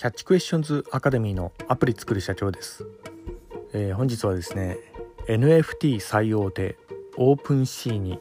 [0.00, 2.86] キャッチクエスチョンズアカデミーのアプリ作る社長です、
[3.74, 4.78] えー、本日はですね
[5.28, 6.78] NFT 最大手
[7.18, 8.18] オープンシーに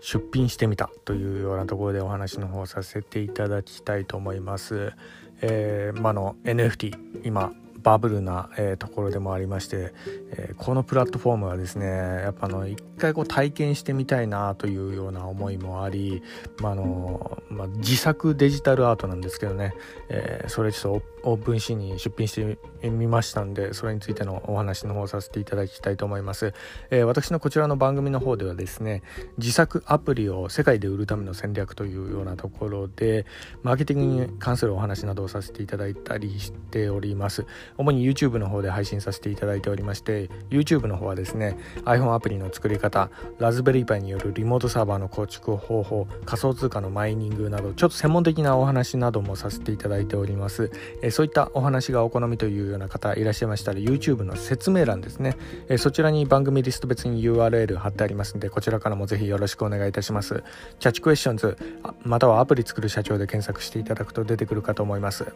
[0.00, 4.92] 出品してみたというようなところでお話の方させていただきたいと思います、
[5.40, 9.92] えー、まあの NFT 今バブルな、えー、ところでもありまして、
[10.32, 16.22] えー、このプラットフォームはですねやっぱあの一回こう体験してみたいなというような思いもあり、
[16.60, 19.74] まあのまあ、自作デジタルアートなんですけどね、
[20.08, 26.54] えー、それちょっとオープンシーンに出品してみましたんでそれについてのお話の方させていただきたいと思います、
[26.90, 29.02] え、私のこちらの番組の方ではですね
[29.38, 33.26] 自作アプリを世界で売るための戦略というようなところで
[33.62, 37.46] マーケティングに関するお話などをさせていただいたりしております。
[37.76, 50.70] 主に YouTube の方で配信させていただいておりまして YouTube の方はですね iPhone アプリの作り方ラズベリーパイによるリモートサーバーの構築方法仮想通貨のマイニングなどちょっと専門的なお話などもさせていただいております、
[51.02, 55.36] えそういったお話がお好みというような方いらっしゃいましたら YouTube の説明欄ですね、
[55.68, 60.42] えそちらに番組リスト別に URL 貼ってありますのでこちらからもぜひよろしくお願いいたします。
[60.78, 61.56] キャッチクエスチョンズ
[62.02, 65.26] またはアプリ作る社長で検索していただくと出てくるかと思います。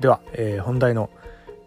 [0.00, 1.10] では、えー、本題の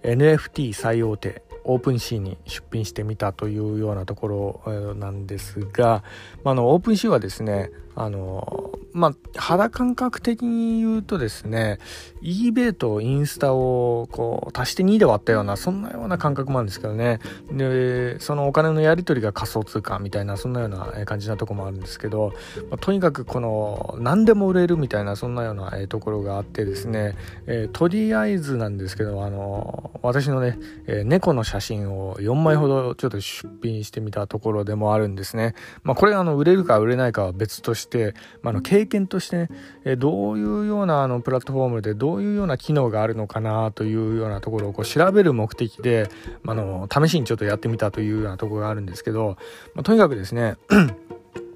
[0.03, 6.03] NFT 最大手 OpenSea に出品してみたというようなところなんですが、
[6.43, 7.69] まあ、の OpenSea はですね
[7.99, 11.79] あのまあ肌感覚的に言うとですね
[12.23, 17.19] eBay とインスタをこう足して2で割ったようなそんなような感覚もあるんですけどね。
[17.51, 22.31] でそのお金のやり取りが仮想通貨みたいなそんなような感じなとこもあるんですけど、
[22.69, 27.15] まあ、とにかくこの何でも売れるみたいなそんなようなところがあってですね、
[27.47, 37.88] えー、とりあえずなんですけどあの私のね、えー、猫の写真を4枚ほどちょっと出品してみたところでもあるんですね、まあ、これあの売れるか売れないかは別として、
[38.41, 39.49] まあ、の経験としてね、
[39.85, 46.09] えどういうようなあのプラットフォームでどういうような機能があるのかなというようなところをこう調べる目的で、
[46.43, 49.37] まあの試しにちょっとやってみたというようなところがあるんですけど、
[49.73, 50.57] まあ、とにかくですね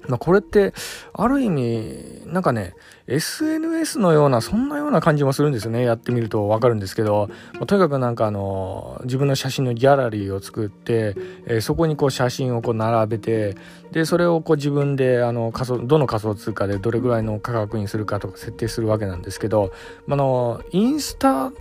[0.08, 0.74] まあこれって
[1.12, 2.74] ある意味なんかね
[3.06, 5.84] SNS のようなそんなような感じもするんですよね。
[5.84, 11.14] やってみると分かるんですけど、まあ、とにかくなんかあの自分の写真のギャラリーを作って、
[11.46, 13.56] えー、そこにこう写真をこう並べて
[13.92, 19.72] でそれをこう自分であの仮想どの仮想通貨でどれぐらいの価格にするかとか設定するわけなんですけど、
[20.06, 21.52] まあのインスタ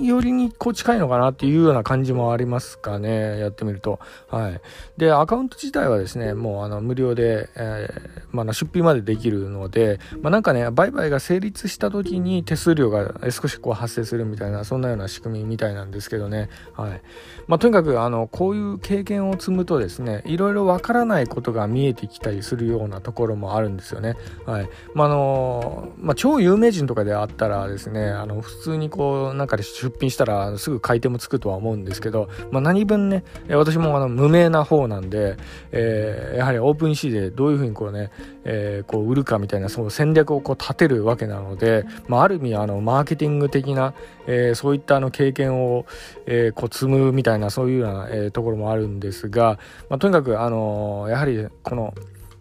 [0.00, 3.40] よりにこう近いのかなっていうような感じもありますかね。
[3.40, 3.98] やってみると。
[4.28, 4.60] はい。
[4.96, 7.83] でアカウント自体はですねもうあの無料で、えー
[8.32, 17.02] まあ、出品までできるので、まあ、なんかね売買が成立した時に手数料が少しこう発生するみたいなそんなような仕組みみたいなんですけどね、はい。
[17.46, 24.68] まあ、とにかくあのこういう経験を積むとですねいろいろわからないことが見えてきたりするようなところもあるんですよね、はい。
[24.94, 35.36] まあのまあ、超有名人とかであったらですねあの普通にこうなんかで出品したらすぐ買い手もつくとは思うんですけど、まあ、何分ね私もあの無名な方なんで、
[35.72, 38.10] えー、やはりオープンシーでどういうふうにこうね、
[38.44, 43.94] えー、こう売るかみたいなその戦略をこう立てるわけなので、まあ、ある意味あのマーケティング的な、
[44.26, 45.86] えー、そういったあの経験を、
[46.26, 49.58] えー、こう積むみたいなそういうような、えー、ところもあるんですが、
[49.88, 51.94] まあ、とにかくあのやはりこの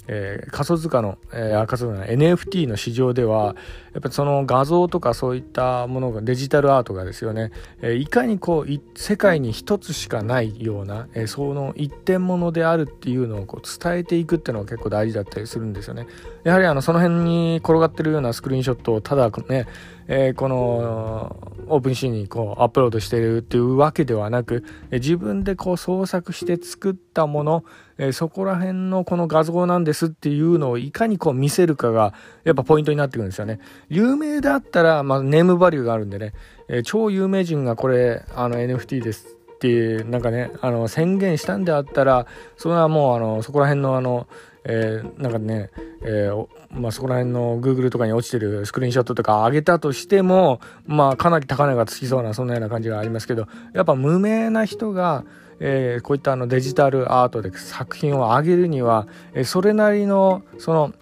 [0.07, 3.55] えー、仮想通貨の、えー、仮想通貨の NFT の市場では
[3.93, 16.07] やっぱりその画像とかそういったものがデジタルアートがですよね、えー、いかにこう世界に一つしかないような、えー、その一点物であるっていうのをこう伝えていくっていうのが結構大事だったりするんですよね。
[16.43, 19.67] やはりあのその辺に転がってるようなスクリーンショットをただね、
[20.07, 27.63] えー、このオープンシーンにこうアップロードしてるっていうわけではなく、え自分でこう創作して作ったもの、
[27.97, 33.59] えそこら辺のこの画像なんですっていうのをいかにこう見せるかがやっぱポイントになってくるんですよね。
[33.89, 36.33] 有名であったら、まあ、ネームバリューがあるんでね、
[36.67, 42.27] え、超有名人がこれあの NFT ですってなんかねあの宣言したんであったら
[42.57, 44.27] それはもうあのそこら辺のあの
[44.65, 45.69] えー、なんかね、
[46.03, 55.25] えー、まあ、そこら辺の Google とかに落ちてるスクリーンショットとか上げたとしても、まあ、かなり高値がつきそうな、そんなような感じがありますけど、やっぱ無名な人が、
[55.59, 60.93] えー、こういったあのデジタルアートで作品を上げるには、えそれなりの、その、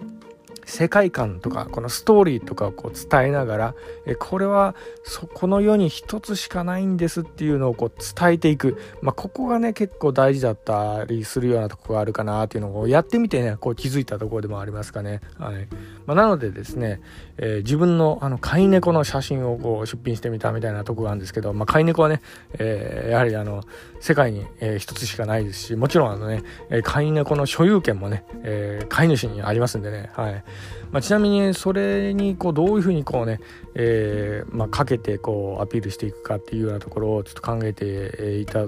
[0.72, 3.76] 世界観とかこのストーリーとかをこう伝えながら
[4.06, 4.74] えこれは
[5.04, 15.68] そこの世に一つしかないんですっていうのをこう伝えていく、まあ、ここがね結構大事だったりするようなとこがあるかなっていうのをやってみてねこう気づいたところでもありますかね、はい。
[16.06, 17.02] まあ、なのでですね、
[17.38, 22.22] えー、自分のあの飼い猫の写真をこう出品してみたみたいなとこがあるんですけど、まあ、飼い猫はね、
[22.58, 23.64] えー、やはりあの
[24.00, 26.44] 世界に、え、一つしかないですしもちろんあのね
[26.84, 30.10] 飼い猫の所有権もね、えー、飼い主にありますんでね。
[30.14, 30.44] はい。
[30.92, 33.40] まあ、ちなみにそれにこうどういうふうにこうね、
[33.76, 38.66] えーまあ、かけてこうアピールしていくかっていうようなところをちょっと考えていた、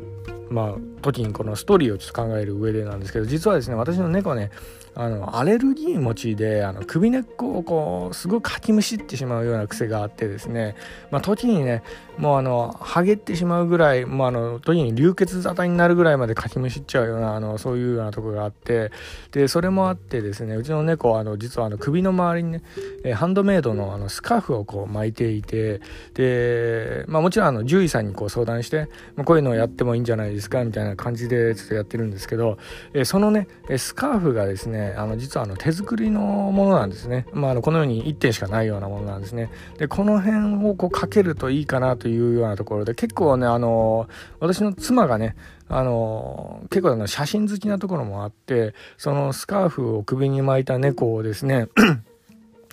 [0.50, 4.52] まあ、時にこのストーリーをちょっと考える上でなんですけど実はですね私の猫ね
[4.96, 10.76] あのアレルギー持ちであの首根っこをこうすごいかきむしってしまうような癖があってですね、
[11.10, 11.84] まあ、時にね
[12.18, 18.92] もうあのはげってしまうぐらいもうあの時に流血沙汰になるぐらいまでかきむしっちゃうようなあのそういうようなとこがあって。
[19.32, 22.62] でそれもあってですねうちの猫はあの実はあの首の周りにね、
[23.04, 25.82] えハンドメイドのあのスカーフをこう巻いていて。
[26.14, 32.58] で、まあ、もちろんあの獣医さんにこう相談して、まあ、こういうのをやってもいいんじゃないですかみたいな感じでちょっとやってるんですけど、
[32.94, 33.48] えそのね
[33.78, 39.50] スカーフがですねあの実はあの手作りのものなんですね、まあ、あのこのように1点しかないようなものなんですね。
[39.78, 44.08] でこの辺をこうかけるといいかなというようなところで結構ねあの
[44.40, 45.36] 私の妻がね
[45.70, 51.68] あの結構あの写真好きなところもあってそのスカーフを首に巻いた猫をですね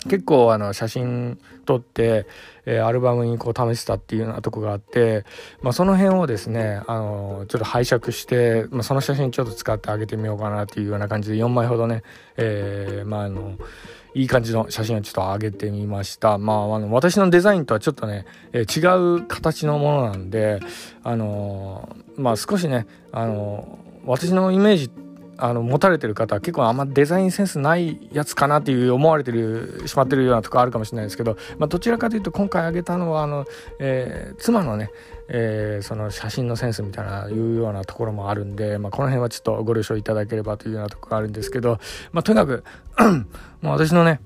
[0.07, 2.25] 結構あの写真撮って、
[2.65, 5.25] えー、アルバムにこう試したっていうようなとこがあって、
[5.61, 12.03] まあ、その辺をですねあのちょっと拝借して、まあ、その写真ちょっと使ってあげてみようかなっていうような感じで4枚ほどね、
[12.37, 13.57] えー、まああの
[14.13, 16.37] いい感じの写真をちょっと上げてみました。
[16.37, 20.59] まあ、あの、私のデザインとはちょっとね、えー、違う形のものなんで、
[21.03, 24.91] あのー、まあ少しね、あのー、私のイメージ
[25.41, 33.45] あの持たれてる方は結構あんまデザインセンスないやつかなっていう思われてるしまってるようなとこあるかもしれないですけど、まあ、どちらかというと今回挙げたのはあの、
[33.79, 34.91] えー、妻のね、
[35.29, 41.79] えー、その写真のセンスみたいないうようなところもあるんで、まあ、この辺はちょっとご了承いただければというようなとこがあるんですけど、
[42.11, 42.63] まあ、とにかく
[43.61, 44.19] もう私のね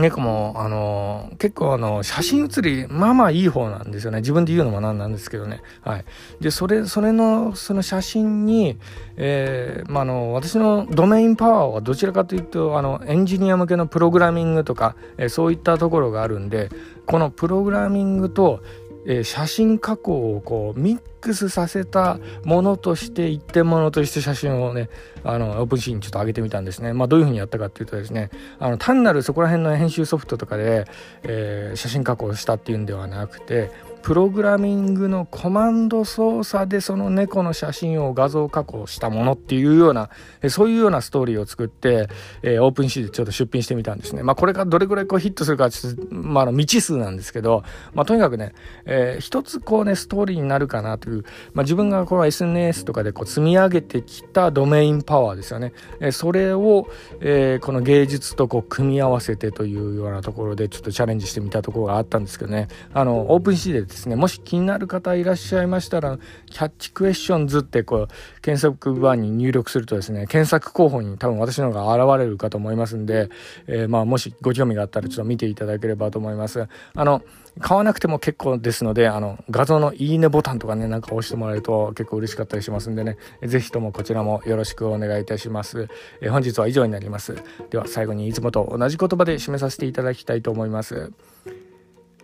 [0.00, 4.18] 猫も、あの、結構あの、写真写り、まあまあいい方なんですよね。
[4.18, 5.62] 自分で言うのもなんなんですけどね。
[5.82, 6.04] はい。
[6.40, 8.78] で、それ、それの、その写真に、
[9.16, 16.70] えー、まあ、の、私のドメインパワーはどちらかというと、あの、エンジニア向けのプログラミングとか、えー、そういったところがあるんで、
[17.06, 18.60] このプログラミングと、
[19.08, 24.90] えー、写真加工をこうミックスさせたものとして一点ものとして写真をね
[25.24, 26.92] あのオープンシーンにちょっと上げてみたんですね。
[26.92, 30.84] まあ、どういうふうにやったかっていうとですねあの単なるそこら辺の編集ソフトとかで、
[31.22, 33.70] えー、写真加工したっていうんではなくて
[34.02, 40.10] プログラミングのコマンド操作でその猫の写真を画像加工したものっていうような
[40.48, 42.08] そういうようなストーリーを作って、
[42.42, 44.22] えー、 OpenSea でちょっと出品してみたんですね。
[44.22, 47.64] まあこれがどれぐらいこうヒットするかちょっと、まあ、の未知数なんですけど、
[47.94, 48.54] まあとにかくね、
[48.84, 55.72] えー、一つこうねストーリーになるかなという、まあ自分がこの SNS とかでこう積み上げてきたドメインパワーですよね。
[56.00, 56.88] えー、それを、
[57.20, 73.28] え、この芸術とこう組み合わせてというようなところでちょっとチャレンジしてみたところがあったんですけどね、あの、 OpenSea でですね、もし気になる方いらっしゃいましたら、キャッチクエスチョンズってこう、検索バーに入力するとですね、検索候補に多分私の方が現れるかと思いますんで、
[73.66, 76.68] えー、まあ、もしご興味があったらちょっと見ていただければと思います。
[76.94, 77.22] あの、
[77.60, 85.88] 買わなくても結構ですので、あの、画像のいいねボタンとかね、なんか押してもらえると結構嬉しかったりしますんでね、ぜひともこちらもよろしくお願いいたします。
[86.20, 87.36] えー、本日は以上になります。
[87.70, 91.12] では最後にいつもと同じ言葉で締めさせていただきたいと思います。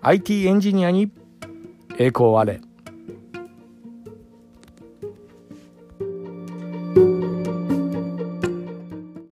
[0.03, 1.11] IT エンジニアに
[1.99, 2.61] 栄光あれ。